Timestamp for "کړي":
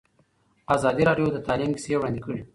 2.25-2.39